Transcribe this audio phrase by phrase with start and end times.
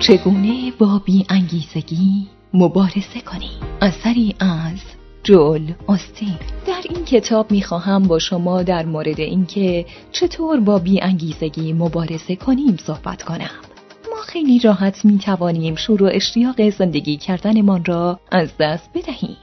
[0.00, 1.00] چگونه با
[1.30, 3.50] انگیزگی مبارزه کنی؟
[3.80, 4.80] اثری از
[5.22, 12.36] جول آستین در این کتاب می‌خواهم با شما در مورد اینکه چطور با انگیزگی مبارزه
[12.36, 13.50] کنیم صحبت کنم.
[14.10, 19.36] ما خیلی راحت می توانیم شروع اشتیاق زندگی کردنمان را از دست بدهیم.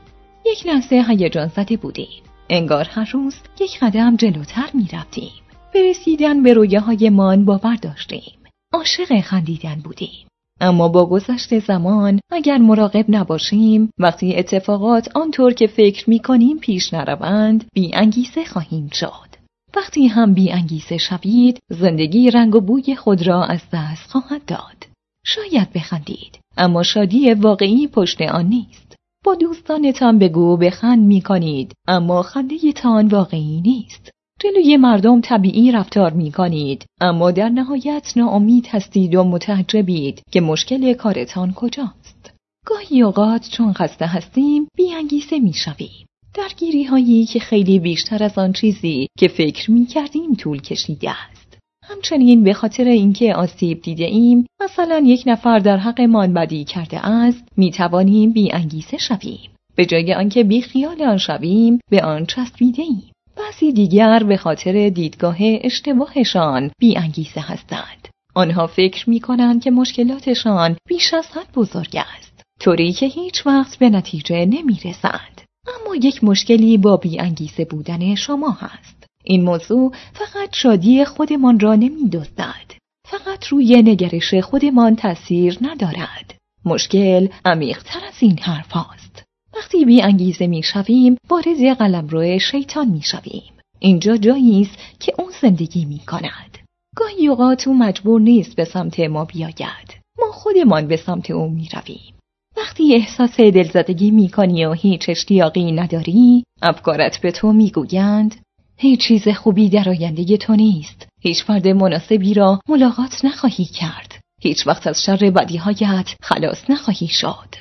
[0.46, 2.24] یک لحظه هیجان زده بودیم.
[2.50, 5.32] انگار هر روز یک قدم جلوتر می رفتیم
[5.74, 8.34] به رسیدن به رویه هایمان باور داشتیم.
[8.74, 10.28] عاشق خندیدن بودیم.
[10.64, 16.94] اما با گذشت زمان اگر مراقب نباشیم وقتی اتفاقات آنطور که فکر می کنیم پیش
[16.94, 19.30] نروند بی انگیزه خواهیم شد.
[19.76, 24.88] وقتی هم بی انگیزه شوید زندگی رنگ و بوی خود را از دست خواهد داد.
[25.26, 28.96] شاید بخندید اما شادی واقعی پشت آن نیست.
[29.26, 34.12] با دوستانتان بگو بخند می کنید اما خنده تان واقعی نیست.
[34.44, 40.94] جلوی مردم طبیعی رفتار می کنید اما در نهایت ناامید هستید و متعجبید که مشکل
[40.94, 42.34] کارتان کجاست.
[42.66, 48.54] گاهی اوقات چون خسته هستیم بیانگیزه می شویم درگیری هایی که خیلی بیشتر از آن
[48.54, 51.58] چیزی که فکر می کردیم طول کشیده است.
[51.84, 57.44] همچنین به خاطر اینکه آسیب دیده ایم مثلا یک نفر در حقمان بدی کرده است
[57.58, 59.52] می توانیم بی انگیزه شویم.
[59.76, 63.13] به جای آنکه بی خیال آن شویم به آن چسبیده ایم.
[63.38, 68.08] بعضی دیگر به خاطر دیدگاه اشتباهشان بی انگیزه هستند.
[68.36, 72.44] آنها فکر می کنند که مشکلاتشان بیش از حد بزرگ است.
[72.60, 75.42] طوری که هیچ وقت به نتیجه نمی رسند.
[75.68, 79.06] اما یک مشکلی با بی انگیزه بودن شما هست.
[79.24, 82.74] این موضوع فقط شادی خودمان را نمی دزدد.
[83.08, 86.36] فقط روی نگرش خودمان تاثیر ندارد.
[86.66, 89.23] مشکل عمیقتر از این حرف هاست.
[89.56, 93.54] وقتی بی انگیزه می شویم وارد قلمرو شیطان می شویم.
[93.80, 96.58] اینجا جایی است که اون زندگی می کند.
[96.96, 100.04] گاهی اوقات او مجبور نیست به سمت ما بیاید.
[100.20, 102.14] ما خودمان به سمت او می رویم.
[102.58, 108.36] وقتی احساس دلزدگی می کنی و هیچ اشتیاقی نداری، افکارت به تو می گویند
[108.78, 111.08] هیچ چیز خوبی در آینده تو نیست.
[111.22, 114.20] هیچ فرد مناسبی را ملاقات نخواهی کرد.
[114.42, 117.56] هیچ وقت از شر بدیهایت خلاص نخواهی شد.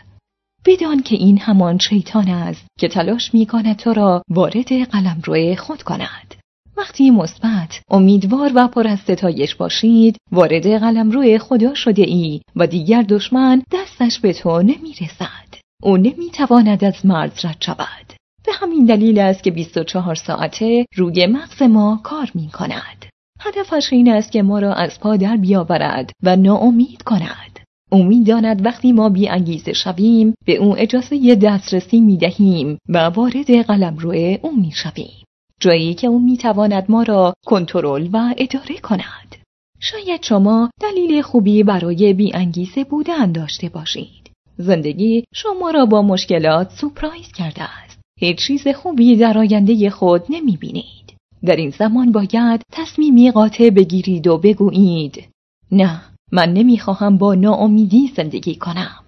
[0.64, 5.82] بدان که این همان شیطان است که تلاش می کند تو را وارد قلمرو خود
[5.82, 6.34] کند.
[6.76, 13.02] وقتی مثبت، امیدوار و پر از ستایش باشید، وارد قلمرو خدا شده ای و دیگر
[13.02, 15.54] دشمن دستش به تو نمی رسد.
[15.82, 18.12] او نمی تواند از مرز رد شود.
[18.46, 23.06] به همین دلیل است که 24 ساعته روی مغز ما کار می کند.
[23.40, 27.51] هدفش این است که ما را از پا در بیاورد و ناامید کند.
[27.92, 33.66] او می‌داند وقتی ما بی انگیزه شویم به او اجازه دسترسی می دهیم و وارد
[33.66, 35.24] قلم روی او می شویم.
[35.60, 39.36] جایی که او می تواند ما را کنترل و اداره کند.
[39.80, 44.30] شاید شما دلیل خوبی برای بی انگیزه بودن داشته باشید.
[44.58, 48.00] زندگی شما را با مشکلات سپرایز کرده است.
[48.20, 51.14] هیچ چیز خوبی در آینده خود نمی بینید.
[51.44, 55.28] در این زمان باید تصمیمی قاطع بگیرید و بگویید
[55.72, 58.98] نه من نمی‌خواهم با ناامیدی زندگی کنم.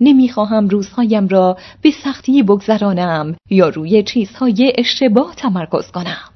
[0.00, 6.28] نمی‌خواهم روزهایم را به سختی بگذرانم یا روی چیزهای اشتباه تمرکز کنم.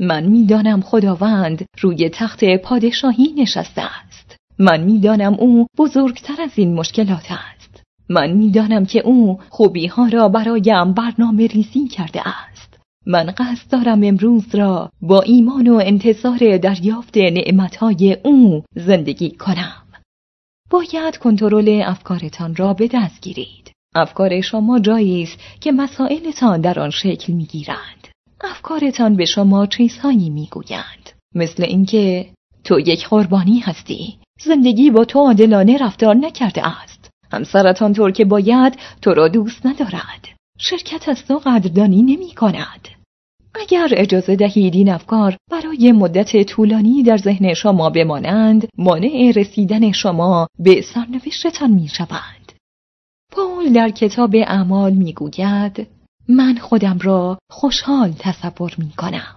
[0.00, 4.36] من می‌دانم خداوند روی تخت پادشاهی نشسته است.
[4.58, 7.82] من می‌دانم او بزرگتر از این مشکلات است.
[8.08, 12.78] من می‌دانم که او خوبی ها را برایم برنامه ریزی کرده است.
[13.06, 19.82] من قصد دارم امروز را با ایمان و انتظار دریافت نعمتهای او زندگی کنم.
[20.72, 23.72] باید کنترل افکارتان را به دست گیرید.
[23.94, 28.08] افکار شما جایی است که مسائلتان در آن شکل می‌گیرند.
[28.40, 32.30] افکارتان به شما چیزهایی می‌گویند مثل اینکه
[32.64, 34.18] تو یک قربانی هستی.
[34.40, 37.10] زندگی با تو عادلانه رفتار نکرده است.
[37.32, 40.28] همسرتان طور که باید تو را دوست ندارد.
[40.58, 42.88] شرکت از تو قدردانی نمی کند.
[43.54, 50.46] اگر اجازه دهید این افکار برای مدت طولانی در ذهن شما بمانند مانع رسیدن شما
[50.58, 52.52] به سرنوشتتان می شوند.
[53.32, 55.86] پول در کتاب اعمال می گوید
[56.28, 59.36] من خودم را خوشحال تصور می کنم.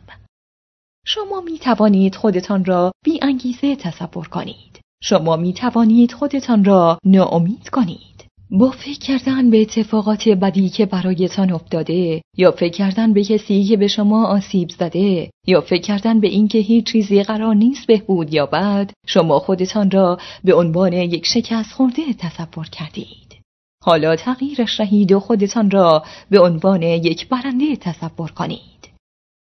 [1.08, 4.80] شما می توانید خودتان را بی انگیزه تصور کنید.
[5.02, 8.15] شما می توانید خودتان را ناامید کنید.
[8.52, 13.78] با فکر کردن به اتفاقات بدی که برایتان افتاده یا فکر کردن به کسی که
[13.78, 18.46] به شما آسیب زده یا فکر کردن به اینکه هیچ چیزی قرار نیست بهبود یا
[18.46, 23.36] بد شما خودتان را به عنوان یک شکست خورده تصور کردید.
[23.84, 28.90] حالا تغییرش دهید و خودتان را به عنوان یک برنده تصور کنید.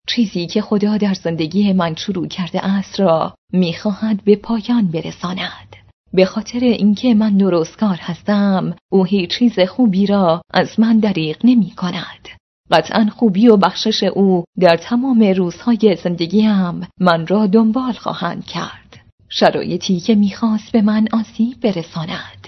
[0.08, 5.77] چیزی که خدا در زندگی من شروع کرده است را می‌خواهد به پایان برساند.
[6.14, 11.72] به خاطر اینکه من درستکار هستم او هیچ چیز خوبی را از من دریغ نمی
[11.72, 12.28] کند.
[12.72, 18.98] قطعا خوبی و بخشش او در تمام روزهای زندگیم من را دنبال خواهند کرد.
[19.30, 22.48] شرایطی که می‌خواست به من آسیب برساند.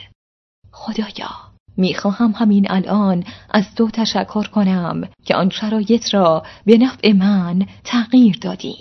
[0.71, 1.29] خدایا
[1.77, 8.37] می‌خواهم همین الان از تو تشکر کنم که آن شرایط را به نفع من تغییر
[8.41, 8.75] دادی.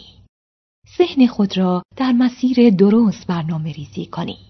[0.99, 4.48] ذهن خود را در مسیر درست برنامه ریزی کنید.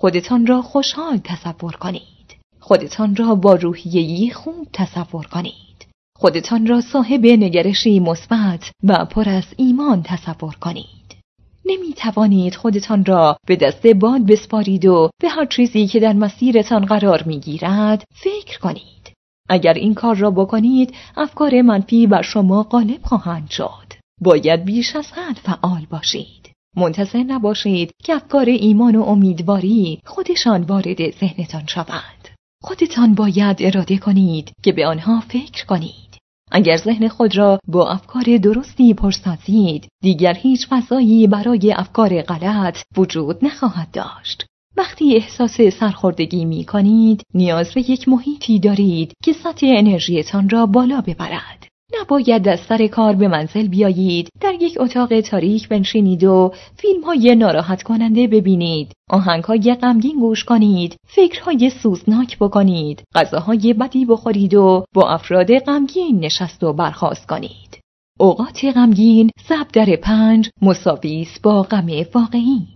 [0.00, 2.36] خودتان را خوشحال تصور کنید.
[2.60, 5.86] خودتان را با روحیه‌ای خوب تصور کنید.
[6.16, 11.16] خودتان را صاحب نگرشی مثبت و پر از ایمان تصور کنید.
[11.64, 16.84] نمی توانید خودتان را به دست باد بسپارید و به هر چیزی که در مسیرتان
[16.84, 19.12] قرار می گیرد فکر کنید.
[19.48, 23.92] اگر این کار را بکنید افکار منفی بر شما غالب خواهند شد.
[24.20, 26.39] باید بیش از حد فعال باشید.
[26.76, 32.28] منتظر نباشید که افکار ایمان و امیدواری خودشان وارد ذهنتان شوند.
[32.62, 36.10] خودتان باید اراده کنید که به آنها فکر کنید.
[36.52, 43.44] اگر ذهن خود را با افکار درستی پرسازید، دیگر هیچ فضایی برای افکار غلط وجود
[43.44, 44.46] نخواهد داشت.
[44.76, 51.00] وقتی احساس سرخوردگی می کنید، نیاز به یک محیطی دارید که سطح انرژیتان را بالا
[51.00, 51.59] ببرد.
[52.00, 54.28] نباید از سر کار به منزل بیایید.
[54.40, 58.92] در یک اتاق تاریک بنشینید و فیلم های ناراحت کننده ببینید.
[59.10, 60.96] آهنگ های غمگین گوش کنید.
[61.08, 63.02] فکرهای سوزناک بکنید.
[63.14, 67.80] غذاهای بدی بخورید و با افراد غمگین نشست و برخواست کنید.
[68.18, 72.66] اوقات غمگین زب در پنج مساویس با غم واقعی.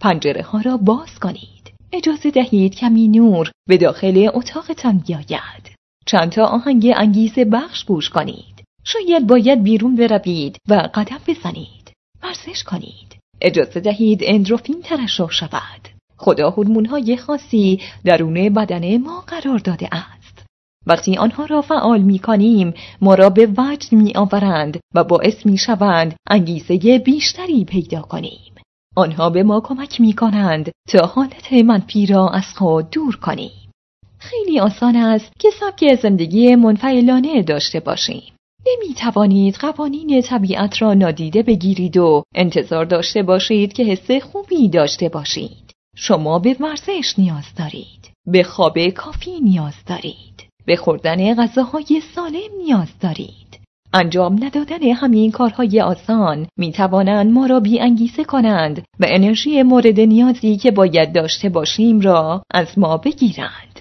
[0.00, 1.72] پنجره ها را باز کنید.
[1.92, 5.72] اجازه دهید کمی نور به داخل اتاقتان بیاید.
[6.06, 8.51] چند تا آهنگ انگیزه بخش گوش کنید.
[8.84, 11.92] شاید باید بیرون بروید و قدم بزنید.
[12.22, 13.16] ورزش کنید.
[13.40, 15.88] اجازه دهید اندروفین ترشح شود.
[16.16, 16.50] خدا
[16.90, 20.46] های خاصی درون بدن ما قرار داده است.
[20.86, 25.58] وقتی آنها را فعال می کنیم ما را به وجد می آورند و باعث می
[25.58, 28.52] شوند انگیزه بیشتری پیدا کنیم.
[28.96, 33.70] آنها به ما کمک می کنند تا حالت منفی را از خود دور کنیم.
[34.18, 38.32] خیلی آسان است که سبک زندگی منفعلانه داشته باشیم.
[38.66, 45.08] نمی توانید قوانین طبیعت را نادیده بگیرید و انتظار داشته باشید که حس خوبی داشته
[45.08, 45.72] باشید.
[45.96, 48.10] شما به ورزش نیاز دارید.
[48.26, 50.48] به خواب کافی نیاز دارید.
[50.66, 53.60] به خوردن غذاهای سالم نیاز دارید.
[53.94, 60.00] انجام ندادن همین کارهای آسان می توانند ما را بی انگیزه کنند و انرژی مورد
[60.00, 63.71] نیازی که باید داشته باشیم را از ما بگیرند.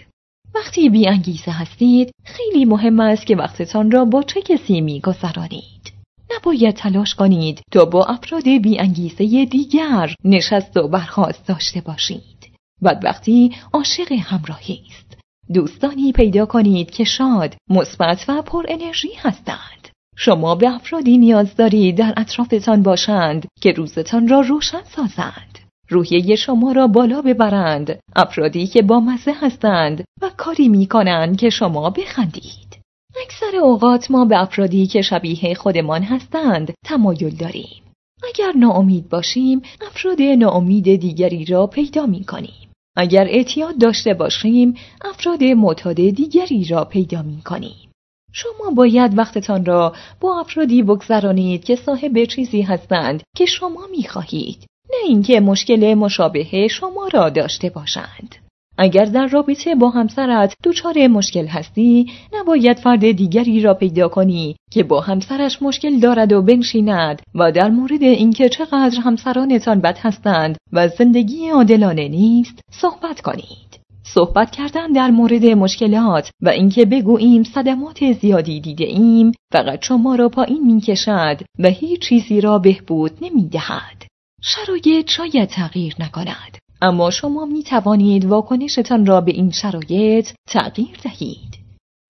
[0.56, 5.94] وقتی بی انگیزه هستید خیلی مهم است که وقتتان را با چه کسی می گذرانید.
[6.36, 12.52] نباید تلاش کنید تا با افراد بی انگیزه دیگر نشست و برخواست داشته باشید.
[12.82, 15.18] وقتی عاشق همراهی است.
[15.54, 19.90] دوستانی پیدا کنید که شاد، مثبت و پر انرژی هستند.
[20.16, 25.51] شما به افرادی نیاز دارید در اطرافتان باشند که روزتان را روشن سازند.
[25.92, 28.00] روحیه شما را بالا ببرند.
[28.16, 32.78] افرادی که با مزه هستند و کاری می کنند که شما بخندید.
[33.24, 37.82] اکثر اوقات ما به افرادی که شبیه خودمان هستند تمایل داریم.
[38.24, 45.44] اگر ناامید باشیم افراد ناامید دیگری را پیدا می کنیم اگر اعتیاد داشته باشیم افراد
[45.44, 47.92] معتاد دیگری را پیدا می کنیم
[48.34, 54.66] شما باید وقتتان را با افرادی بگذرانید که صاحب چیزی هستند که شما می خواهید
[54.92, 58.36] نه اینکه مشکل مشابه شما را داشته باشند.
[58.78, 64.84] اگر در رابطه با همسرت دچار مشکل هستی نباید فرد دیگری را پیدا کنی که
[64.84, 70.88] با همسرش مشکل دارد و بنشیند و در مورد اینکه چقدر همسرانتان بد هستند و
[70.88, 78.60] زندگی عادلانه نیست صحبت کنید صحبت کردن در مورد مشکلات و اینکه بگوییم صدمات زیادی
[78.60, 84.11] دیده ایم فقط شما را پایین می کشد و هیچ چیزی را بهبود نمی دهد.
[84.42, 86.58] شرایط شاید تغییر نکند.
[86.82, 91.58] اما شما می توانید واکنشتان را به این شرایط تغییر دهید.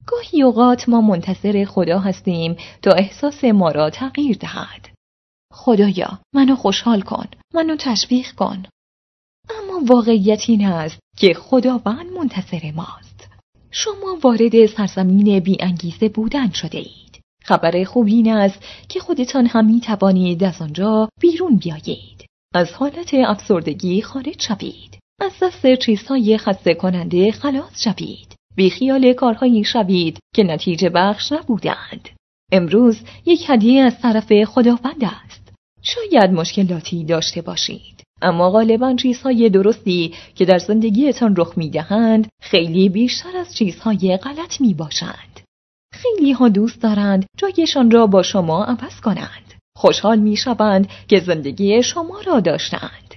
[0.08, 4.90] گاهی اوقات ما منتظر خدا هستیم تا احساس ما را تغییر دهد.
[5.54, 8.64] خدایا منو خوشحال کن منو تشویق کن.
[9.50, 13.30] اما واقعیت این است که خداوند منتصر ماست.
[13.72, 17.11] شما وارد سرزمین بی انگیزه بودن شده اید.
[17.44, 22.26] خبر خوب این است که خودتان هم می توانید از آنجا بیرون بیایید.
[22.54, 24.98] از حالت افسردگی خارج شوید.
[25.22, 28.36] از دست چیزهای خسته کننده خلاص شوید.
[28.56, 32.10] بی خیال کارهایی شوید که نتیجه بخش نبودند.
[32.52, 35.54] امروز یک هدیه از طرف خداوند است.
[35.82, 43.38] شاید مشکلاتی داشته باشید اما غالبا چیزهای درستی که در زندگیتان رخ می‌دهند خیلی بیشتر
[43.38, 45.31] از چیزهای غلط می باشند.
[46.02, 49.54] خیلی ها دوست دارند جایشان را با شما عوض کنند.
[49.78, 53.16] خوشحال می شوند که زندگی شما را داشتند.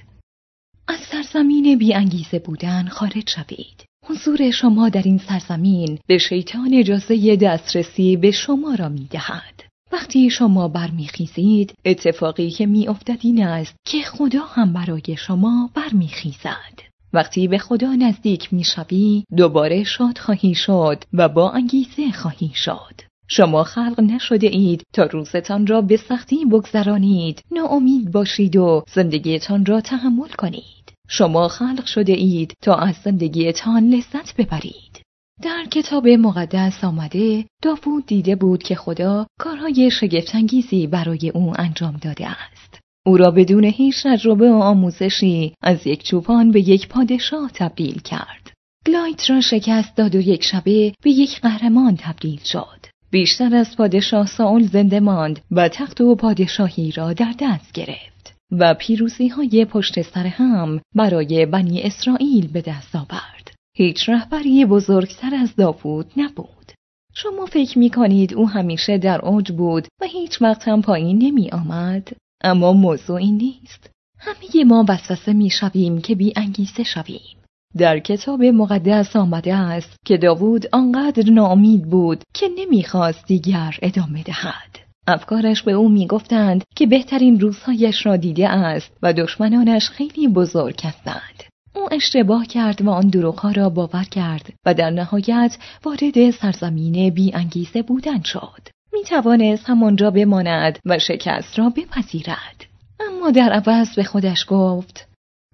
[0.88, 3.84] از سرزمین بی انگیزه بودن خارج شوید.
[4.06, 9.62] حضور شما در این سرزمین به شیطان اجازه دسترسی به شما را می دهد.
[9.92, 16.83] وقتی شما برمیخیزید اتفاقی که میافتد این است که خدا هم برای شما برمیخیزد
[17.14, 23.00] وقتی به خدا نزدیک می‌شوی دوباره شاد خواهی شد و با انگیزه خواهی شد.
[23.28, 27.42] شما خلق نشده اید تا روزتان را به سختی بگذرانید.
[27.50, 30.92] ناامید باشید و زندگیتان را تحمل کنید.
[31.08, 35.00] شما خلق شده اید تا از زندگیتان لذت ببرید.
[35.42, 42.28] در کتاب مقدس آمده داوود دیده بود که خدا کارهای شگفتانگیزی برای او انجام داده
[42.28, 42.80] است.
[43.06, 48.52] او را بدون هیچ تجربه و آموزشی از یک چوپان به یک پادشاه تبدیل کرد.
[48.86, 52.86] گلایت را شکست داد و یک شبه به یک قهرمان تبدیل شد.
[53.10, 58.74] بیشتر از پادشاه ساول زنده ماند و تخت و پادشاهی را در دست گرفت و
[58.74, 63.54] پیروزی های پشت سر هم برای بنی اسرائیل به دست آورد.
[63.76, 66.72] هیچ رهبری بزرگتر از داوود نبود.
[67.14, 71.50] شما فکر می کنید او همیشه در اوج بود و هیچ وقت هم پایین نمی
[71.50, 72.12] آمد؟
[72.44, 73.90] اما موضوع این نیست.
[74.18, 77.36] همه ما وسوسه می شویم که بی انگیزه شویم.
[77.76, 84.78] در کتاب مقدس آمده است که داوود آنقدر ناامید بود که نمی‌خواست دیگر ادامه دهد.
[85.06, 91.42] افکارش به او می‌گفتند که بهترین روزهایش را دیده است و دشمنانش خیلی بزرگ هستند.
[91.76, 97.34] او اشتباه کرد و آن دروغها را باور کرد و در نهایت وارد سرزمین بی
[97.34, 98.73] انگیزه بودن شد.
[98.94, 102.64] می توانست همانجا بماند و شکست را بپذیرد.
[103.00, 105.08] اما در عوض به خودش گفت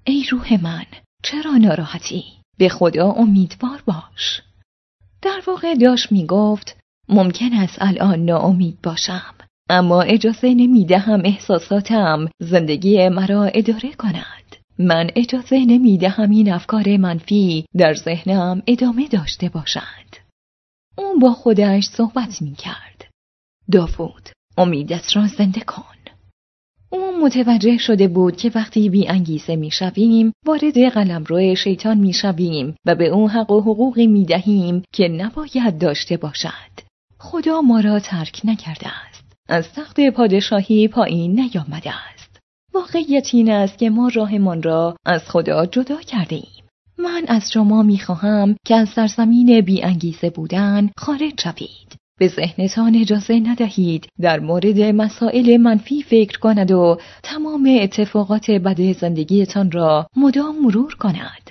[0.05, 0.87] ای روح من
[1.23, 2.25] چرا ناراحتی؟
[2.59, 4.43] به خدا امیدوار باش.
[5.23, 6.77] در واقع داشت می گفت
[7.09, 9.35] ممکن است الان ناامید باشم
[9.71, 14.57] اما اجازه نمی دهم احساساتم زندگی مرا اداره کند.
[14.79, 20.17] من اجازه نمی دهم این افکار منفی در ذهنم ادامه داشته باشند.
[20.99, 22.90] اون با خودش صحبت می کرد.
[23.73, 25.85] داوود امیدت را زنده کن.
[26.93, 32.13] او متوجه شده بود که وقتی بی انگیزه می شویم وارد قلم روی شیطان می
[32.13, 36.71] شویم و به اون حق و حقوقی می دهیم که نباید داشته باشد.
[37.19, 39.25] خدا ما را ترک نکرده است.
[39.49, 42.41] از تخت پادشاهی پایین نیامده است.
[42.75, 46.65] واقعیت این است که ما راهمان را از خدا جدا کرده ایم.
[46.99, 51.97] من از شما می خواهم که از سرزمین بی انگیزه بودن خارج شوید.
[52.21, 59.71] به ذهنتان اجازه ندهید در مورد مسائل منفی فکر کند و تمام اتفاقات بد زندگیتان
[59.71, 61.51] را مدام مرور کند.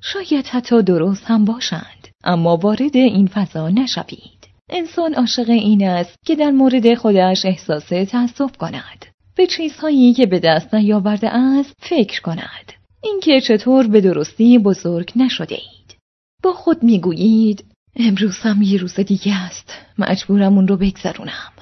[0.00, 4.48] شاید حتی درست هم باشند اما وارد این فضا نشوید.
[4.70, 9.06] انسان عاشق این است که در مورد خودش احساس تأسف کند.
[9.36, 12.72] به چیزهایی که به دست نیاورده است فکر کند.
[13.02, 15.96] اینکه چطور به درستی بزرگ نشده اید.
[16.42, 17.64] با خود می‌گویید
[17.96, 19.72] امروز هم یه روز دیگه است.
[19.98, 21.52] مجبورم اون رو بگذرونم.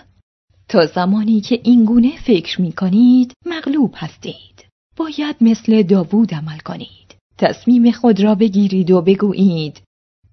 [0.69, 4.65] تا زمانی که این گونه فکر می کنید مغلوب هستید.
[4.97, 7.15] باید مثل داوود عمل کنید.
[7.39, 9.83] تصمیم خود را بگیرید و بگویید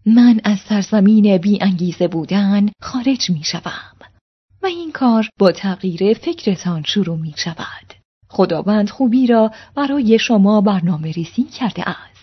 [0.05, 3.95] من از سرزمین بی انگیزه بودن خارج می شوم.
[4.63, 7.93] و این کار با تغییر فکرتان شروع می شود.
[8.29, 12.14] خداوند خوبی را برای شما برنامه ریزی کرده است.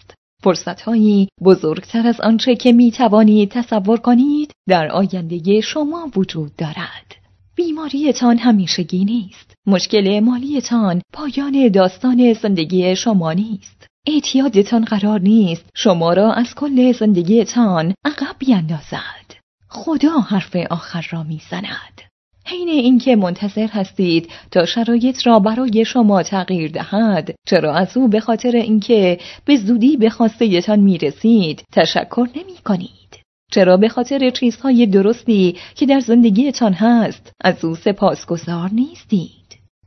[0.42, 7.14] فرصتهایی بزرگتر از آنچه که می توانید تصور کنید در آینده شما وجود دارد.
[7.54, 9.54] بیماریتان همیشگی نیست.
[9.66, 13.87] مشکل مالیتان پایان داستان زندگی شما نیست.
[14.06, 19.34] اعتیادتان قرار نیست شما را از کل زندگیتان عقب بیندازد.
[19.68, 22.12] خدا حرف آخر را می‌زند.
[22.44, 27.34] حین اینکه منتظر هستید تا شرایط را برای شما تغییر دهد.
[27.46, 33.22] چرا از او به خاطر اینکه به زودی به خواستهتان می‌رسید تشکر نمی کنید
[33.52, 39.32] چرا به خاطر چیزهای درستی که در زندگیتان هست از او سپاسگزار نیستید؟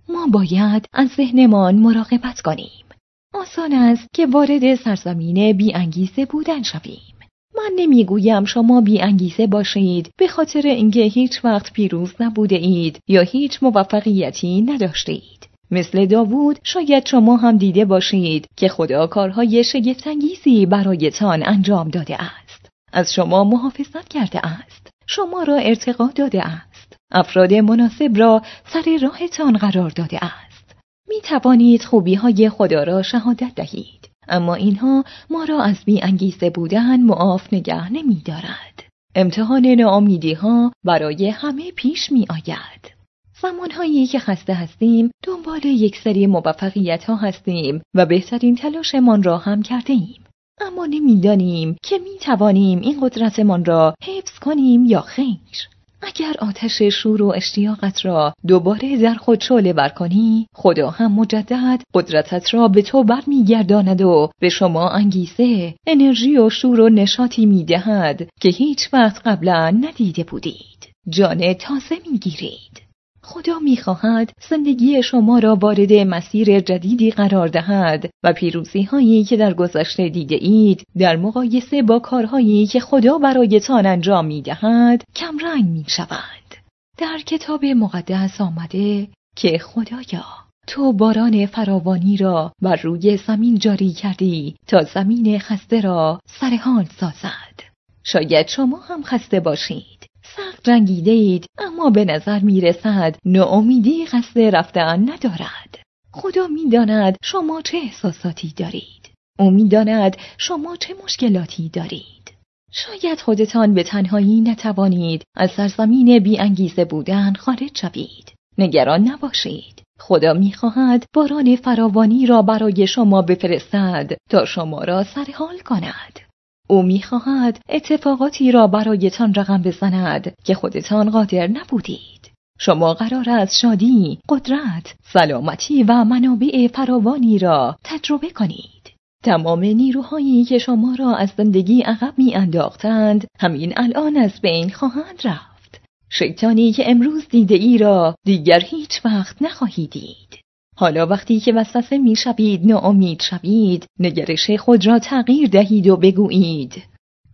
[0.09, 2.85] ما باید از ذهنمان مراقبت کنیم.
[3.33, 7.14] آسان است که وارد سرزمین بی انگیزه بودن شویم.
[7.57, 13.21] من نمی‌گویم شما بی انگیزه باشید به خاطر اینکه هیچ وقت پیروز نبوده اید یا
[13.21, 15.47] هیچ موفقیتی نداشته اید.
[15.71, 22.69] مثل داوود شاید شما هم دیده باشید که خدا کارهای شگفتانگیزی برایتان انجام داده است.
[22.93, 24.89] از شما محافظت کرده است.
[25.07, 26.97] شما را ارتقا داده است.
[27.11, 28.41] افراد مناسب را
[28.73, 30.75] سر راهتان قرار داده است.
[31.07, 34.09] می توانید خوبی های خدا را شهادت دهید.
[34.27, 38.83] اما اینها ما را از بی انگیزه بودن معاف نگه نمی دارد.
[39.15, 42.95] امتحان ناامیدی ها برای همه پیش می آید.
[43.41, 49.61] زمانهایی که خسته هستیم دنبال یک سری موفقیت ها هستیم و بهترین تلاشمان را هم
[49.61, 50.23] کرده ایم.
[50.61, 55.74] اما نمی‌دانیم که می توانیم این قدرتمان را حفظ کنیم یا خیر.
[56.05, 61.81] اگر آتش شور و اشتیاقت را دوباره در خود شعله بر کنی خدا هم مجدد
[61.93, 68.27] قدرتت را به تو برمیگرداند و به شما انگیزه انرژی و شور و نشاطی می‌دهد
[68.41, 70.89] که هیچ وقت قبلا ندیده بودید.
[71.09, 72.84] جان تازه می‌گیرید.
[73.25, 79.53] خدا می‌خواهد زندگی شما را وارد مسیر جدیدی قرار دهد و پیروزی هایی که در
[79.53, 86.55] گذشته دیده اید در مقایسه با کارهایی که خدا برایتان انجام می‌دهد کمرنگ می شود.
[86.97, 90.25] در کتاب مقدس آمده که خدایا
[90.67, 97.59] تو باران فراوانی را بر روی زمین جاری کردی تا زمین خسته را سرحال سازد.
[98.03, 99.94] شاید شما هم خسته باشید.
[100.37, 105.79] سخت رنگیده اید اما به نظر می رسد ناامیدی قصد رفتن ندارد.
[106.11, 109.09] خدا می‌داند شما چه احساساتی دارید.
[109.39, 112.31] او می‌داند شما چه مشکلاتی دارید.
[112.71, 118.33] شاید خودتان به تنهایی نتوانید از سرزمین بی انگیزه بودن خارج شوید.
[118.57, 119.81] نگران نباشید.
[119.99, 126.19] خدا می‌خواهد باران فراوانی را برای شما بفرستد تا شما را سرحال کند.
[126.67, 132.31] او می‌خواهد اتفاقاتی را برایتان رقم بزند که خودتان قادر نبودید.
[132.59, 138.91] شما قرار است شادی، قدرت، سلامتی و منابع فراوانی را تجربه کنید.
[139.23, 145.21] تمام نیروهایی که شما را از زندگی عقب می انداختند همین الان از بین خواهند
[145.23, 145.81] رفت.
[146.09, 150.44] شیطانی که امروز دیده ای را دیگر هیچ وقت نخواهید دید.
[150.77, 156.83] حالا وقتی که وسوسه می شوید ناامید شوید نگرش خود را تغییر دهید و بگویید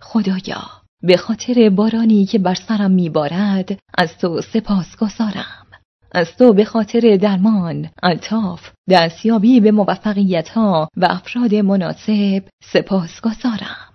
[0.02, 0.62] خدایا
[1.04, 5.68] به خاطر بارانی که بر سرم میبارد از تو سپاس گذارم.
[6.12, 13.94] از تو به خاطر درمان، الطاف، دستیابی به موفقیت ها و افراد مناسب سپاس گذارم.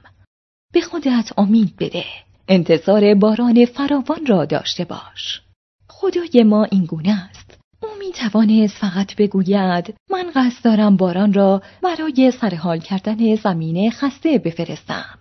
[0.73, 2.05] به خودت امید بده.
[2.49, 5.43] انتظار باران فراوان را داشته باش.
[5.89, 7.56] خدای ما این گونه است.
[7.83, 14.39] او می توانست فقط بگوید من قصد دارم باران را برای سرحال کردن زمین خسته
[14.39, 15.19] بفرستم.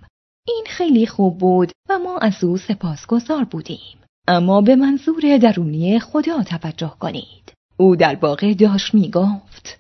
[0.47, 3.97] این خیلی خوب بود و ما از او سپاسگزار بودیم.
[4.27, 7.53] اما به منظور درونی خدا توجه کنید.
[7.77, 9.79] او در واقع داشت می گفت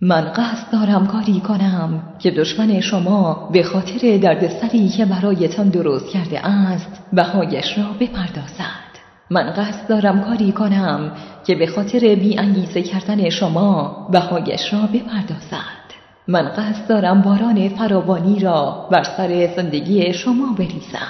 [0.00, 6.46] من قصد دارم کاری کنم که دشمن شما به خاطر دردسری که برایتان درست کرده
[6.46, 8.85] است بهایش را بپردازد.
[9.30, 11.12] من قصد دارم کاری کنم
[11.46, 15.86] که به خاطر بی انگیزه کردن شما بهایش را بپردازد.
[16.28, 21.08] من قصد دارم باران فراوانی را بر سر زندگی شما بریزم.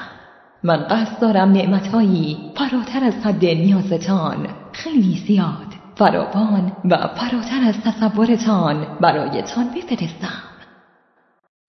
[0.62, 8.87] من قصد دارم نعمتهایی فراتر از حد نیازتان خیلی زیاد فراوان و فراتر از تصورتان
[9.00, 10.42] برایتان بفرستم.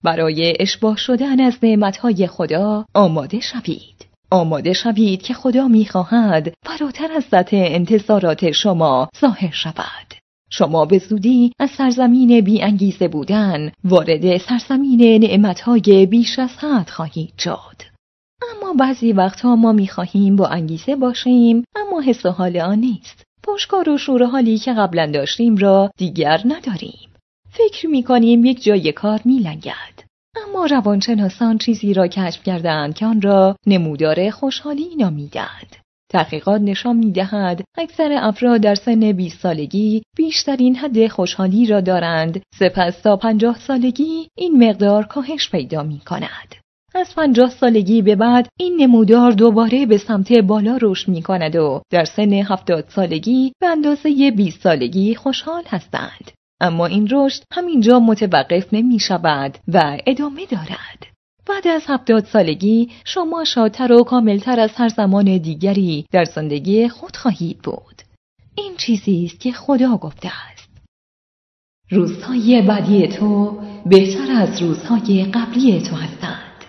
[0.03, 4.16] برای اشباه شدن از نعمتهای خدا آماده شوید.
[4.32, 10.13] آماده شوید که خدا می‌خواهد فراتر از سطح انتظارات شما ظاهر شود.
[10.50, 17.34] شما به زودی از سرزمین بی انگیزه بودن وارد سرزمین نعمتهای بیش از حد خواهید
[17.40, 17.82] شد.
[18.52, 23.24] اما بعضی وقتها ما می‌خواهیم با انگیزه باشیم اما حس و حال آن نیست.
[23.44, 27.10] پشکار و شور حالی که قبلا داشتیم را دیگر نداریم.
[27.50, 29.96] فکر می‌کنیم یک جای کار میلنگد.
[30.47, 35.75] اما روانشناسان چیزی را کشف کردند که آن را نمودار خوشحالی نامیدند.
[36.10, 43.01] تحقیقات نشان می‌دهد اکثر افراد در سن 20 سالگی بیشترین حد خوشحالی را دارند سپس
[43.01, 46.55] تا 50 سالگی این مقدار کاهش پیدا می کند.
[46.95, 51.81] از 50 سالگی به بعد این نمودار دوباره به سمت بالا رشد می کند و
[51.89, 56.31] در سن 70 سالگی به اندازه 20 سالگی خوشحال هستند.
[56.62, 61.08] اما این رشد همینجا متوقف نمی شود و ادامه دارد.
[61.48, 67.15] بعد از هفتاد سالگی شما شادتر و کاملتر از هر زمان دیگری در زندگی خود
[67.15, 68.02] خواهید بود.
[68.56, 70.70] این چیزی است که خدا گفته است.
[71.89, 76.63] روزهای بعدی تو بهتر از روزهای قبلی تو هستند.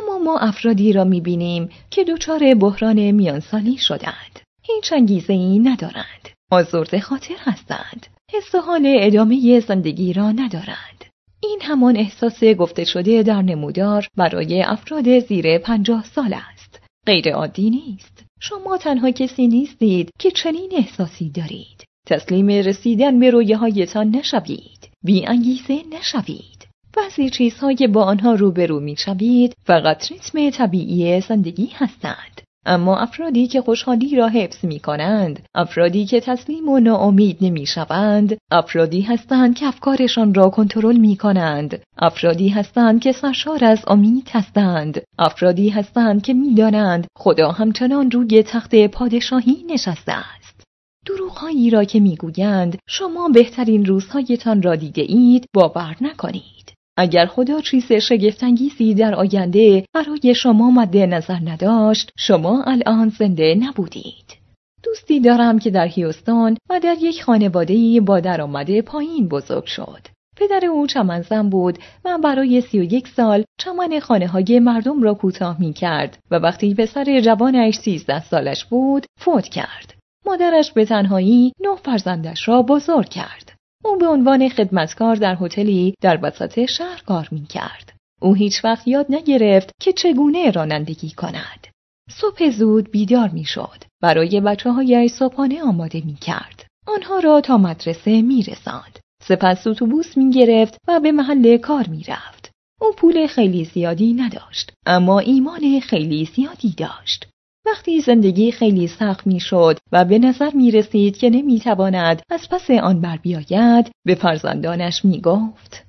[0.00, 4.40] اما ما افرادی را می‌بینیم که دچار بحران میانسالی شدند.
[4.62, 6.28] هیچ انگیزه ای ندارند.
[6.50, 8.06] آزرد خاطر هستند.
[8.36, 11.04] حس ادامه زندگی را ندارند.
[11.42, 16.80] این همان احساس گفته شده در نمودار برای افراد زیر پنجاه سال است.
[17.06, 18.24] غیر عادی نیست.
[18.40, 21.84] شما تنها کسی نیستید که چنین احساسی دارید.
[22.06, 24.88] تسلیم رسیدن به رویهایتان نشوید.
[25.04, 26.66] بی انگیزه نشوید.
[26.96, 32.42] بعضی چیزهای با آنها روبرو می شوید فقط ریتم طبیعی زندگی هستند.
[32.66, 38.36] اما افرادی که خوشحالی را حفظ می کنند، افرادی که تسلیم و ناامید نمی شوند،
[38.50, 45.02] افرادی هستند که افکارشان را کنترل می کنند، افرادی هستند که سرشار از امید هستند،
[45.18, 50.64] افرادی هستند که می دانند خدا همچنان روی تخت پادشاهی نشسته است.
[51.06, 56.53] دروغهایی را که می‌گویند شما بهترین روزهایتان را دیده اید باور نکنید.
[56.96, 64.44] اگر خدا چیز شگفتانگیزی در آینده برای شما مد نظر نداشت شما الان زنده نبودید
[64.82, 70.66] دوستی دارم که در هیوستان و در یک خانواده با درآمد پایین بزرگ شد پدر
[70.66, 75.60] او چمنزن بود و برای سی و یک سال چمن خانه های مردم را کوتاه
[75.60, 79.94] می کرد و وقتی پسر جوانش سیزده سالش بود فوت کرد.
[80.26, 83.53] مادرش به تنهایی نه فرزندش را بزرگ کرد.
[83.84, 87.92] او به عنوان خدمتکار در هتلی در وسط شهر کار می کرد.
[88.20, 91.66] او هیچ وقت یاد نگرفت که چگونه رانندگی کند.
[92.10, 93.84] صبح زود بیدار می شد.
[94.02, 96.66] برای بچه های صبحانه آماده می کرد.
[96.86, 98.98] آنها را تا مدرسه می رساند.
[99.22, 102.50] سپس اتوبوس می گرفت و به محل کار می رفت.
[102.80, 107.26] او پول خیلی زیادی نداشت اما ایمان خیلی زیادی داشت.
[107.66, 112.48] وقتی زندگی خیلی سخت می شد و به نظر می رسید که نمی تواند از
[112.50, 115.84] پس آن بر بیاید به فرزندانش می گفت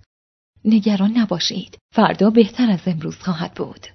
[0.66, 3.88] نگران نباشید فردا بهتر از امروز خواهد بود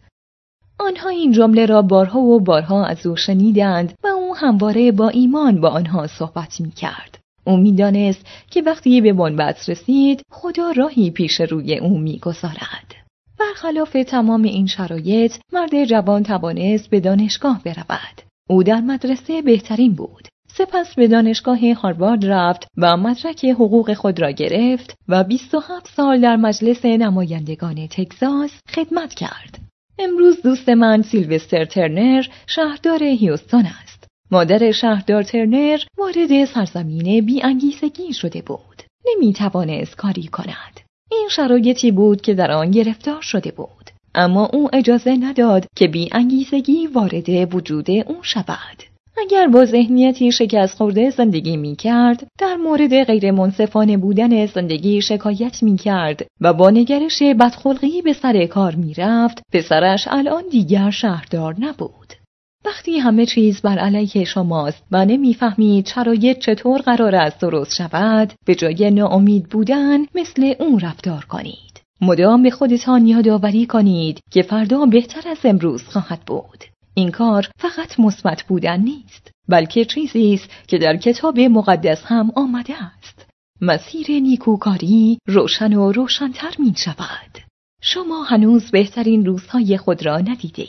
[0.79, 5.61] آنها این جمله را بارها و بارها از او شنیدند و او همواره با ایمان
[5.61, 7.19] با آنها صحبت می کرد.
[7.45, 13.00] او می‌دانست که وقتی به منبت رسید خدا راهی پیش روی او می‌گذارد.
[13.41, 20.29] برخلاف تمام این شرایط مرد جوان توانست به دانشگاه برود او در مدرسه بهترین بود
[20.53, 26.37] سپس به دانشگاه هاروارد رفت و مدرک حقوق خود را گرفت و 27 سال در
[26.37, 29.59] مجلس نمایندگان تگزاس خدمت کرد.
[29.99, 34.07] امروز دوست من سیلوستر ترنر شهردار هیوستون است.
[34.31, 38.83] مادر شهردار ترنر وارد سرزمین بیانگیزگی شده بود.
[39.07, 40.81] نمی توانست کاری کند.
[41.11, 43.91] این شرایطی بود که در آن گرفتار شده بود.
[44.15, 48.83] اما او اجازه نداد که بی انگیزگی وارد وجود او شود.
[49.19, 55.63] اگر با ذهنیتی شکست خورده زندگی می کرد در مورد غیر منصفانه بودن زندگی شکایت
[55.63, 61.55] می کرد و با نگرش بدخلقی به سر کار می رفت پسرش الان دیگر شهردار
[61.59, 62.20] نبود.
[62.65, 68.55] وقتی همه چیز بر علیه شماست و نمی‌فهمید شرایط چطور قرار است درست شود به
[68.55, 71.81] جای ناامید بودن مثل اون رفتار کنید.
[72.01, 76.65] مدام به خودتان یادآوری کنید که فردا بهتر از امروز خواهد بود.
[76.95, 82.75] این کار فقط مثبت بودن نیست بلکه چیزی است که در کتاب مقدس هم آمده
[82.99, 83.27] است.
[83.61, 87.39] مسیر نیکوکاری روشن و روشنتر می شود
[87.83, 90.67] شما هنوز بهترین روزهای خود را ندیده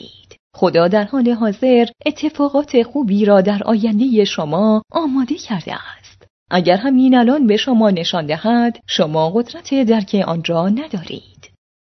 [0.54, 6.26] خدا در حال حاضر اتفاقات خوبی را در آینده شما آماده کرده است.
[6.50, 11.31] اگر همین الان به شما نشان دهد، شما قدرت درک آن را ندارید.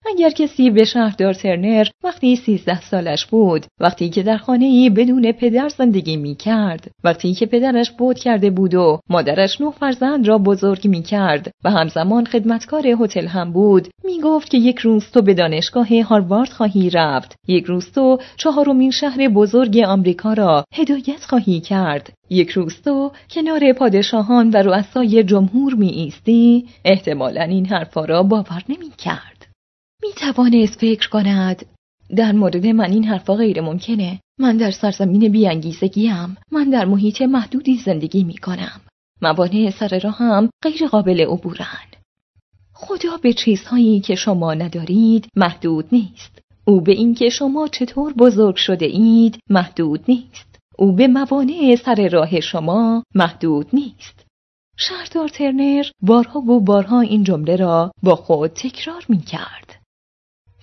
[0.06, 5.32] اگر کسی به شهردار ترنر وقتی سیزده سالش بود وقتی که در خانه ای بدون
[5.32, 10.38] پدر زندگی می کرد وقتی که پدرش بود کرده بود و مادرش نه فرزند را
[10.38, 15.22] بزرگ می کرد و همزمان خدمتکار هتل هم بود می گفت که یک روز تو
[15.22, 17.36] به دانشگاه هاروارد خواهی رفت.
[17.48, 22.14] یک روز تو چهارمین شهر بزرگ آمریکا را هدایت خواهی کرد.
[22.30, 28.64] یک روز تو کنار پادشاهان و رؤسای جمهور می ایستی احتمالا این حرفا را باور
[28.70, 29.39] نمی کرد
[30.02, 31.66] می توانست فکر کند.
[32.16, 34.20] در مورد من این حرفا غیر ممکنه.
[34.40, 38.82] من در سرزمین بیانگیزگیم من در محیط محدودی زندگی می کنم
[39.22, 41.90] موانع سر راهم غیر قابل عبورن.
[42.74, 46.40] خدا به چیزهایی که شما ندارید محدود نیست.
[46.66, 50.60] او به اینکه شما چطور بزرگ شده اید محدود نیست.
[50.78, 54.26] او به موانع سر راه شما محدود نیست.
[54.78, 59.79] شهردار ترنر بارها و بارها این جمله را با خود تکرار می کرد.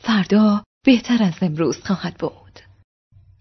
[0.07, 2.61] فردا بهتر از امروز خواهد بود.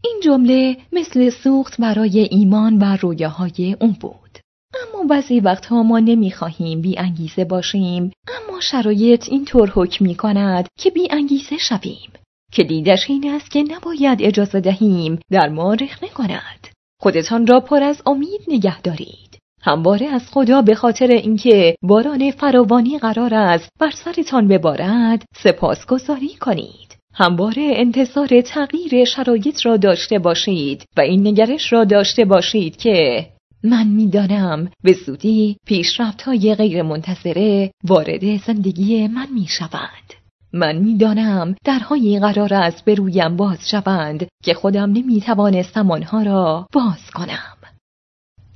[0.03, 4.39] این جمله مثل سوخت برای ایمان و رویاهای اون بود.
[4.83, 10.89] اما بعضی وقتها ما نمی‌خواهیم بی انگیزه باشیم اما شرایط اینطور حکم می کند که
[10.89, 12.11] بی انگیزه شویم
[12.51, 16.67] که دیدش این است که نباید اجازه دهیم در ما رخنه کند
[17.01, 19.24] خودتان را پر از امید نگه دارید
[19.65, 26.95] همواره از خدا به خاطر اینکه باران فراوانی قرار است بر سرتان ببارد سپاسگزاری کنید
[27.13, 33.27] همواره انتظار تغییر شرایط را داشته باشید و این نگرش را داشته باشید که
[33.63, 40.13] من می‌دانم به زودی پیشرفت های غیر منتظره وارد زندگی من می شوند.
[40.53, 46.67] من می‌دانم درهایی قرار است به رویم باز شوند که خودم نمی توانستم آنها را
[46.73, 47.54] باز کنم.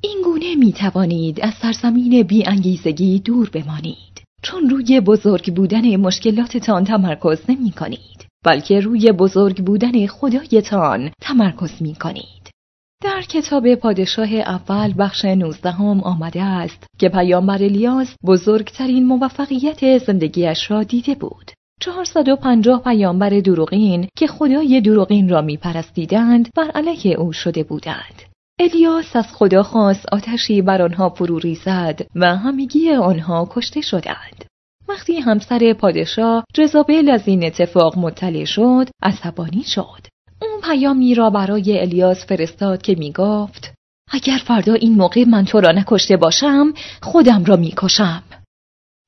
[0.02, 6.84] این گونه می توانید از سرزمین بی انگیزگی دور بمانید چون روی بزرگ بودن مشکلاتتان
[6.84, 12.50] تمرکز نمی کنید بلکه روی بزرگ بودن خدایتان تمرکز می کنید.
[13.04, 20.84] در کتاب پادشاه اول بخش نوزدهم آمده است که پیامبر الیاس بزرگترین موفقیت زندگیش را
[20.84, 21.52] دیده بود.
[21.82, 28.29] 450 پیامبر دروغین که خدای دروغین را میپرستیدند بر علیه او شده بودند.
[28.62, 34.46] الیاس از خدا خواست آتشی بر آنها فرو ریزد و همگی آنها کشته شدند.
[34.88, 40.08] وقتی همسر پادشاه جزابل از این اتفاق مطلع شد عصبانی شد.
[40.42, 43.74] اون پیامی را برای الیاس فرستاد که می‌گفت
[44.12, 48.24] اگر فردا این موقع من تو را نکشته باشم خودم را می‌کشم.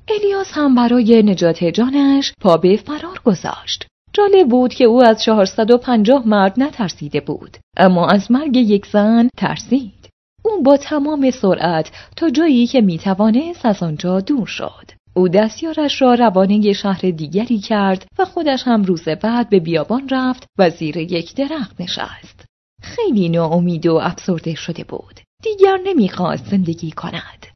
[0.07, 3.87] الیاس هم برای نجات جانش پا به فرار گذاشت.
[4.13, 10.09] جالب بود که او از 450 مرد نترسیده بود اما از مرگ یک زن ترسید
[10.43, 16.13] او با تمام سرعت تا جایی که می‌توانست از آنجا دور شد او دستیارش را
[16.13, 21.35] روانه شهر دیگری کرد و خودش هم روز بعد به بیابان رفت و زیر یک
[21.35, 22.45] درخت نشست.
[22.81, 25.19] خیلی ناامید و افسرده شده بود.
[25.43, 27.47] دیگر نمی‌خواست زندگی کند.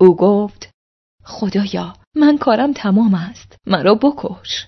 [0.00, 0.70] او گفت
[1.24, 3.56] خدایا من کارم تمام است.
[3.66, 4.66] مرا بکش.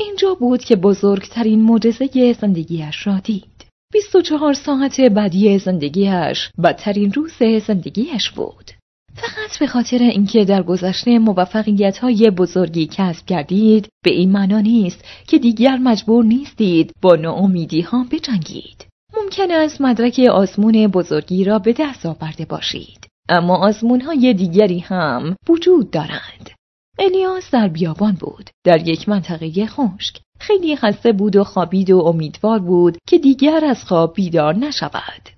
[0.00, 3.44] اینجا بود که بزرگترین معجزه زندگیش را دید.
[3.92, 7.32] 24 ساعت بعدی زندگیش بدترین روز
[7.66, 8.70] زندگیش بود.
[9.14, 15.04] فقط به خاطر اینکه در گذشته موفقیت های بزرگی کسب کردید به این معنا نیست
[15.26, 18.86] که دیگر مجبور نیستید با ناامیدی ها بجنگید.
[19.16, 23.06] ممکن است مدرک آزمون بزرگی را به دست آورده باشید.
[23.28, 26.39] اما آزمون های دیگری هم وجود دارند.
[27.02, 28.50] الیاس در بیابان بود.
[28.64, 30.20] در یک منطقه خشک.
[30.40, 35.28] خیلی خسته بود و خوابید و امیدوار بود که دیگر از خواب بیدار نشود.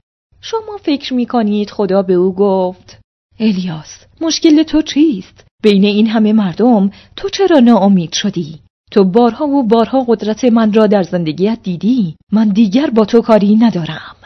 [0.40, 3.00] شما فکر می کنید خدا به او گفت
[3.40, 9.62] الیاس مشکل تو چیست؟ بین این همه مردم تو چرا ناامید شدی؟ تو بارها و
[9.62, 12.16] بارها قدرت من را در زندگیت دیدی.
[12.32, 14.16] من دیگر با تو کاری ندارم.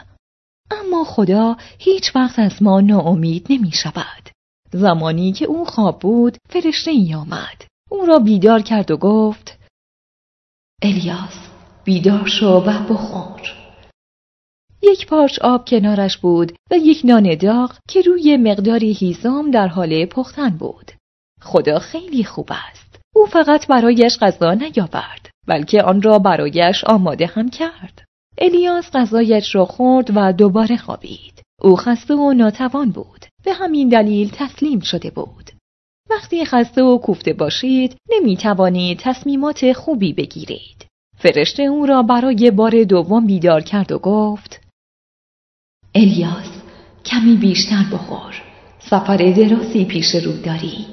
[0.71, 4.26] اما خدا هیچ وقت از ما ناامید نمی شود
[4.77, 9.59] زمانی که او خواب بود فرشته ای آمد او را بیدار کرد و گفت
[10.83, 11.49] الیاس
[11.83, 13.67] بیدار شو و بخور
[14.83, 20.05] یک پارچ آب کنارش بود و یک نان داغ که روی مقداری هیزم در حال
[20.05, 20.91] پختن بود.
[21.41, 22.99] خدا خیلی خوب است.
[23.15, 28.05] او فقط برایش غذا نیاورد بلکه آن را برایش آماده هم کرد.
[28.37, 31.41] الیاس غذایش را خورد و دوباره خوابید.
[31.61, 33.25] او خسته و ناتوان بود.
[33.47, 35.51] به همین دلیل تسلیم شده بود.
[36.09, 40.85] وقتی خسته و کوفته باشید نمی توانید تصمیمات خوبی بگیرید.
[41.17, 44.61] فرشته او را برای بار دوم بیدار کرد و گفت
[45.95, 46.49] الیاس
[47.05, 48.41] کمی بیشتر بخور
[48.79, 50.85] سفر درازی پیش رو داری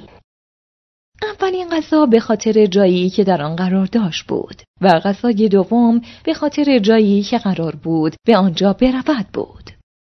[1.23, 6.35] اولین غذا به خاطر جایی که در آن قرار داشت بود و غذای دوم به
[6.35, 9.63] خاطر جایی که قرار بود به آنجا برود بود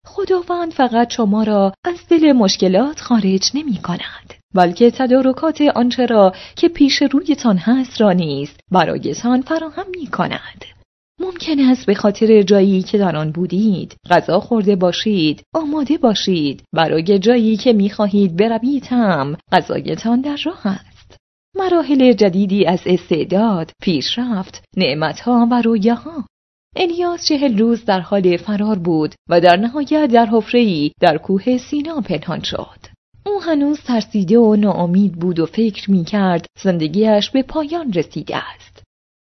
[0.07, 6.69] خداوند فقط شما را از دل مشکلات خارج نمی کند بلکه تدارکات آنچه را که
[6.69, 10.65] پیش رویتان هست را نیز برایتان فراهم می کند
[11.19, 17.19] ممکن است به خاطر جایی که در آن بودید غذا خورده باشید آماده باشید برای
[17.19, 21.17] جایی که می‌خواهید بروید هم غذایتان در راه است.
[21.55, 26.23] مراحل جدیدی از استعداد پیشرفت نعمتها و رویاها
[26.79, 32.01] الیاس چهل روز در حال فرار بود و در نهایت در حفرهای در کوه سینا
[32.01, 32.79] پنهان شد.
[33.25, 38.83] او هنوز ترسیده و ناامید بود و فکر می کرد زندگیش به پایان رسیده است.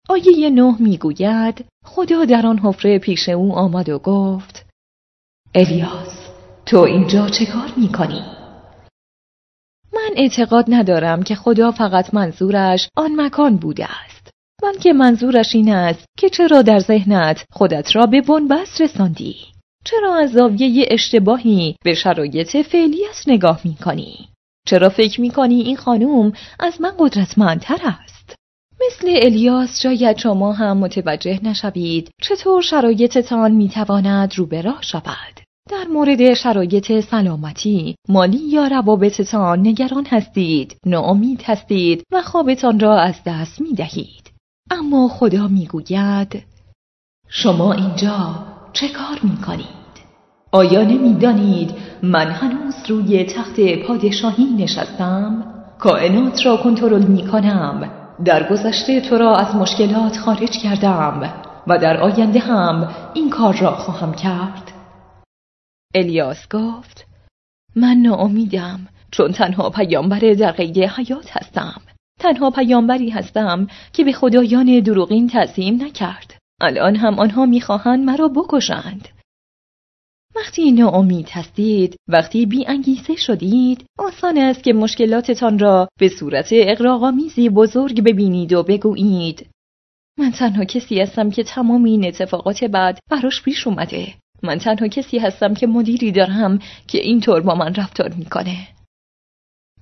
[0.10, 4.66] آیه نه می‌گوید خدا در آن حفره پیش او آمد و گفت
[5.56, 6.30] الیاس
[6.66, 8.22] تو اینجا چه کار می‌کنی؟
[9.94, 14.15] من اعتقاد ندارم که خدا فقط منظورش آن مکان بوده است.
[14.64, 19.36] بلکه منظورش این است که چرا در ذهنت خودت را به بنبست رساندی
[19.86, 24.30] چرا از زاویه اشتباهی به شرایط فعلیت نگاه می کنی؟
[24.68, 28.36] چرا فکر می کنی این خانوم از من قدرتمندتر است؟
[28.88, 35.42] مثل الیاس شاید شما هم متوجه نشوید چطور شرایطتان می تواند رو به راه شود.
[35.70, 43.16] در مورد شرایط سلامتی، مالی یا روابطتان نگران هستید، ناامید هستید و خوابتان را از
[43.26, 44.25] دست می دهید.
[44.72, 46.44] اما خدا می گوید
[47.28, 48.36] شما اینجا
[48.74, 49.86] چه کار می کنید؟
[50.52, 51.72] آیا نمی‌دانید
[52.04, 57.92] من هنوز روی تخت پادشاهی نشستم؟ کائنات را کنترل می کنم
[58.26, 61.34] در گذشته تو را از مشکلات خارج کردم
[61.68, 64.72] و در آینده هم این کار را خواهم کرد
[65.96, 67.08] الیاس گفت
[67.76, 71.82] من ناامیدم چون تنها پیامبر در قید حیات هستم
[72.20, 76.38] تنها پیامبری هستم که به خدایان دروغین تعظیم نکرد.
[76.62, 79.08] الان هم آنها می‌خواهند مرا بکشند.
[80.36, 87.50] وقتی ناامید هستید وقتی بی انگیزه شدید آسان است که مشکلاتتان را به صورت اقراغامیزی
[87.50, 89.50] بزرگ ببینید و بگویید.
[90.20, 94.14] من تنها کسی هستم که تمام این اتفاقات بعد براش پیش اومده.
[94.44, 98.68] من تنها کسی هستم که مدیری دارم که اینطور با من رفتار می‌کنه.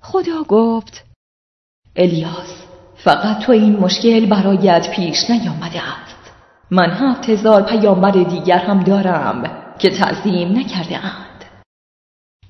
[0.00, 1.04] خدا گفت
[1.96, 2.64] الیاس
[2.96, 6.32] فقط تو این مشکل برایت پیش نیامده است
[6.70, 9.42] من هفت هزار پیامبر دیگر هم دارم
[9.78, 11.44] که تعظیم نکرده اند.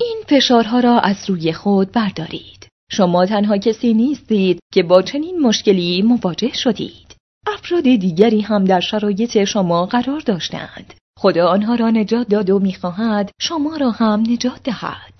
[0.00, 2.68] این فشارها را از روی خود بردارید.
[2.90, 7.16] شما تنها کسی نیستید که با چنین مشکلی مواجه شدید.
[7.46, 10.94] افراد دیگری هم در شرایط شما قرار داشتند.
[11.18, 15.13] خدا آنها را نجات داد و می‌خواهد شما را هم نجات دهد.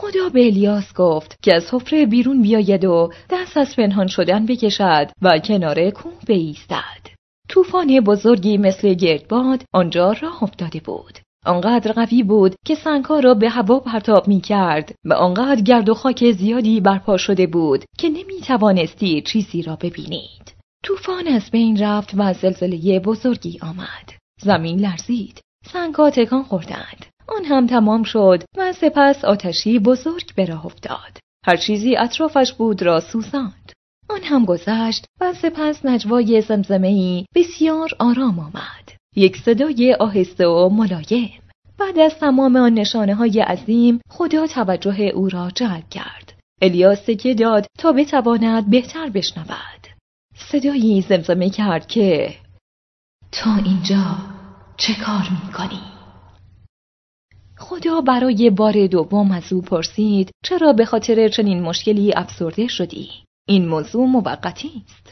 [0.00, 5.10] خدا به الیاس گفت که از حفره بیرون بیاید و دست از پنهان شدن بکشد
[5.22, 7.02] و کنار کوه بایستد.
[7.48, 11.18] طوفان بزرگی مثل گردباد آنجا راه افتاده بود.
[11.46, 15.94] آنقدر قوی بود که سنگها را به هوا پرتاب می کرد و آنقدر گرد و
[15.94, 20.54] خاک زیادی برپا شده بود که نمی توانستی چیزی را ببینید.
[20.84, 24.12] طوفان از بین رفت و زلزله بزرگی آمد.
[24.40, 25.40] زمین لرزید.
[25.72, 27.06] سنگها تکان خوردند.
[27.28, 31.18] آن هم تمام شد و سپس آتشی بزرگ به راه افتاد.
[31.46, 33.72] هر چیزی اطرافش بود را سوزاند.
[34.10, 38.92] آن هم گذشت و سپس نجوای زمزمهای بسیار آرام آمد.
[39.16, 41.42] یک صدای آهسته و ملایم
[41.78, 47.34] بعد از تمام آن نشانه های عظیم خدا توجه او را جلب کرد الیاس که
[47.34, 49.86] داد تا بتواند بهتر بشنود
[50.36, 52.34] صدایی زمزمه کرد که
[53.32, 54.16] تا اینجا
[54.76, 55.97] چه کار می‌کنی؟
[57.58, 63.10] خدا برای بار دوم از او پرسید چرا به خاطر چنین مشکلی افسرده شدی؟
[63.48, 65.10] این موضوع موقتی است.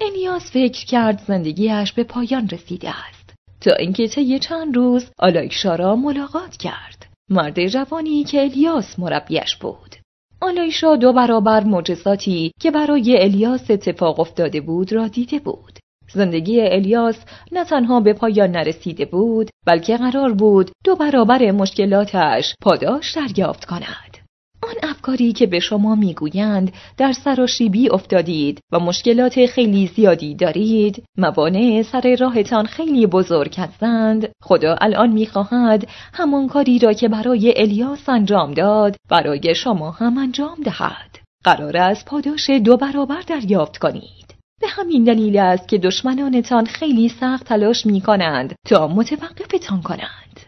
[0.00, 3.34] الیاس فکر کرد زندگیش به پایان رسیده است.
[3.60, 9.96] تا اینکه طی چند روز آلایشا را ملاقات کرد مرد جوانی که الیاس مربیش بود
[10.40, 15.77] آلایشا دو برابر معجزاتی که برای الیاس اتفاق افتاده بود را دیده بود
[16.14, 17.16] زندگی الیاس
[17.52, 24.18] نه تنها به پایان نرسیده بود بلکه قرار بود دو برابر مشکلاتش پاداش دریافت کند.
[24.62, 31.82] آن افکاری که به شما می‌گویند در سراشیبی افتادید و مشکلات خیلی زیادی دارید موانع
[31.82, 34.28] سر راهتان خیلی بزرگ هستند.
[34.42, 40.56] خدا الان می‌خواهد همان کاری را که برای الیاس انجام داد برای شما هم انجام
[40.64, 41.18] دهد.
[41.44, 44.17] قرار است پاداش دو برابر دریافت کنید.
[44.60, 50.40] به همین دلیل است که دشمنانتان خیلی سخت تلاش می کنند تا متوقفتان کنند.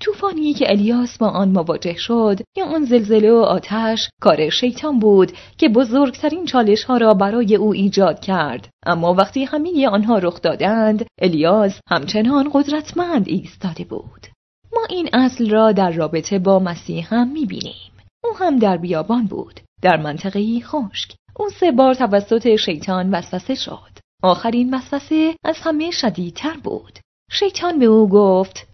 [0.00, 5.32] طوفانی که الیاس با آن مواجه شد یا آن زلزله و آتش کار شیطان بود
[5.58, 8.68] که بزرگترین چالش ها را برای او ایجاد کرد.
[8.86, 14.26] اما وقتی همه آنها رخ دادند الیاس همچنان قدرتمند ایستاده بود.
[14.72, 17.95] ما این اصل را در رابطه با مسیح هم می‌بینیم.
[18.30, 21.14] او هم در بیابان بود در منطقه خشک.
[21.36, 23.98] او سه بار توسط شیطان وسوسه شد.
[24.22, 26.98] آخرین وسوسه از همه شدیدتر بود.
[27.30, 28.66] شیطان به او گفت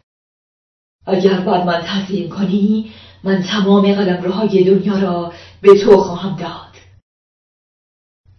[1.07, 2.93] اگر بر من تعظیم کنی
[3.25, 6.73] من تمام قلمروهای دنیا را به تو خواهم داد.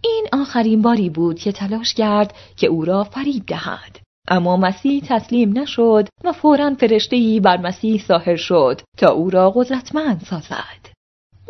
[0.00, 3.98] این آخرین باری بود که تلاش کرد که او را فریب دهد.
[4.28, 10.20] اما مسیح تسلیم نشد و فورا فرشتهای بر مسیح ظاهر شد تا او را قدرتمند
[10.20, 10.93] سازد.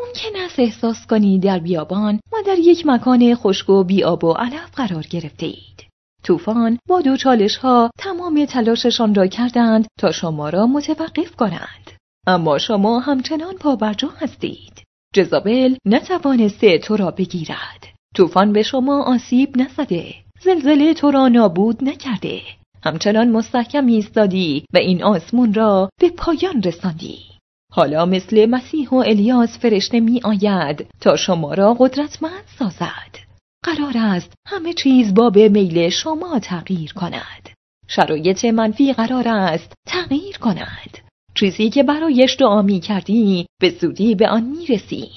[0.07, 4.71] ممکن است احساس کنی در بیابان و در یک مکان خشک و بیاب و علف
[4.77, 5.85] قرار گرفته اید
[6.25, 11.91] طوفان با دو چالش ها تمام تلاششان را کردند تا شما را متوقف کنند.
[12.27, 14.83] اما شما همچنان پابرجا هستید.
[15.15, 17.87] جزابل نتوانسته تو را بگیرد.
[18.17, 20.15] طوفان به شما آسیب نزده.
[20.41, 22.41] زلزله تو را نابود نکرده.
[22.85, 27.34] همچنان مستحکم ایستادی و این آسمون را به پایان رساندی
[27.77, 33.19] حالا مثل مسیح و الیاس فرشته می آید تا شما را قدرتمند سازد
[33.65, 37.51] قرار است همه چیز با به میل شما تغییر کند
[37.89, 40.99] شرایط منفی قرار است تغییر کند
[41.35, 45.09] چیزی که برایش دعا می کردی به زودی به آن می رسی.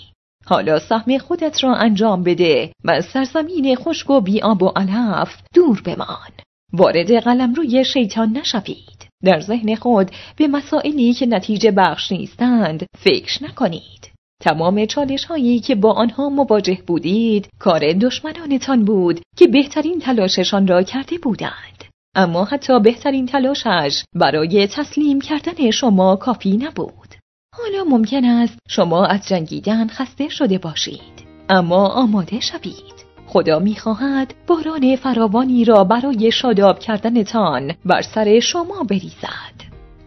[0.45, 6.32] حالا سهم خودت را انجام بده و سرزمین خشک و بیاب و علف دور بمان.
[6.74, 9.07] وارد قلم روی شیطان نشوید.
[9.24, 14.11] در ذهن خود به مسائلی که نتیجه بخش نیستند فکر نکنید.
[14.41, 20.84] تمام چالش هایی که با آنها مواجه بودید کار دشمنانتان بود که بهترین تلاششان را
[20.84, 21.84] کرده بودند.
[22.15, 27.15] اما حتی بهترین تلاشش برای تسلیم کردن شما کافی نبود.
[27.55, 31.28] حالا ممکن است شما از جنگیدن خسته شده باشید.
[31.49, 32.97] اما آماده شوید.
[33.38, 39.58] خدا می‌خواهد باران فراوانی را برای شاداب کردنتان بر سر شما بریزد.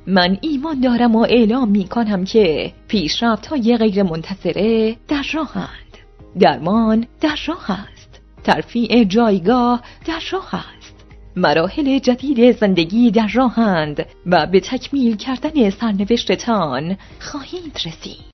[0.07, 5.99] من ایمان دارم و اعلام می کنم که پیشرفت های غیر منتظره در راهند.
[6.41, 8.21] درمان در راه است.
[8.45, 10.95] ترفیع جایگاه در راه است.
[11.37, 18.21] مراحل جدید زندگی در راهند و به تکمیل کردن سرنوشتتان خواهید رسید.